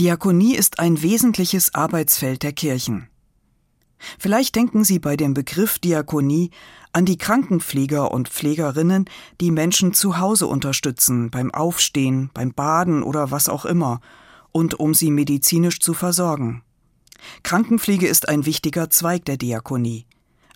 [0.00, 3.10] Diakonie ist ein wesentliches Arbeitsfeld der Kirchen.
[4.18, 6.52] Vielleicht denken Sie bei dem Begriff Diakonie
[6.94, 9.04] an die Krankenpfleger und Pflegerinnen,
[9.42, 14.00] die Menschen zu Hause unterstützen, beim Aufstehen, beim Baden oder was auch immer,
[14.52, 16.62] und um sie medizinisch zu versorgen.
[17.42, 20.06] Krankenpflege ist ein wichtiger Zweig der Diakonie.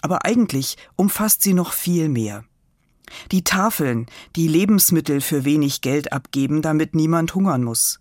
[0.00, 2.44] Aber eigentlich umfasst sie noch viel mehr.
[3.30, 4.06] Die Tafeln,
[4.36, 8.00] die Lebensmittel für wenig Geld abgeben, damit niemand hungern muss.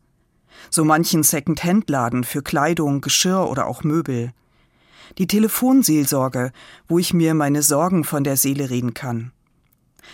[0.70, 4.33] So manchen Second-Hand-Laden für Kleidung, Geschirr oder auch Möbel.
[5.18, 6.51] Die Telefonseelsorge,
[6.87, 9.31] wo ich mir meine Sorgen von der Seele reden kann.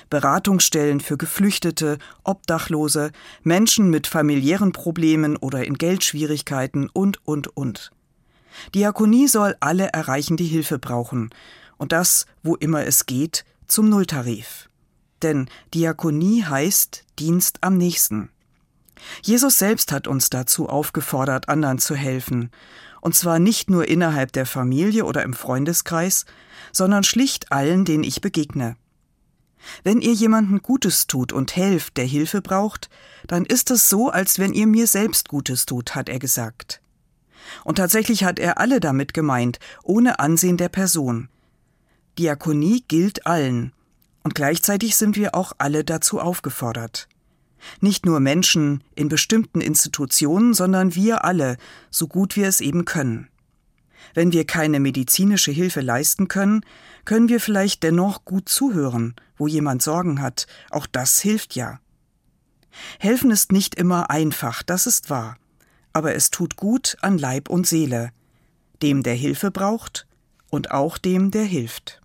[0.10, 3.12] Beratungsstellen für Geflüchtete, Obdachlose,
[3.44, 7.92] Menschen mit familiären Problemen oder in Geldschwierigkeiten und, und, und.
[8.76, 11.30] Diakonie soll alle erreichen, die Hilfe brauchen.
[11.78, 14.70] Und das, wo immer es geht, zum Nulltarif.
[15.22, 18.30] Denn Diakonie heißt Dienst am nächsten.
[19.22, 22.52] Jesus selbst hat uns dazu aufgefordert, anderen zu helfen.
[23.02, 26.26] Und zwar nicht nur innerhalb der Familie oder im Freundeskreis,
[26.72, 28.76] sondern schlicht allen, denen ich begegne.
[29.84, 32.90] Wenn ihr jemanden Gutes tut und helft, der Hilfe braucht,
[33.28, 36.82] dann ist es so, als wenn ihr mir selbst Gutes tut, hat er gesagt.
[37.64, 41.30] Und tatsächlich hat er alle damit gemeint, ohne Ansehen der Person.
[42.18, 43.74] Diakonie gilt allen,
[44.24, 47.08] und gleichzeitig sind wir auch alle dazu aufgefordert.
[47.82, 51.58] Nicht nur Menschen in bestimmten Institutionen, sondern wir alle,
[51.90, 53.30] so gut wir es eben können.
[54.14, 56.62] Wenn wir keine medizinische Hilfe leisten können,
[57.06, 61.80] können wir vielleicht dennoch gut zuhören, wo jemand Sorgen hat, auch das hilft ja.
[63.00, 65.38] Helfen ist nicht immer einfach, das ist wahr,
[65.94, 68.12] aber es tut gut an Leib und Seele,
[68.82, 70.08] dem der Hilfe braucht
[70.50, 71.99] und auch dem, der hilft.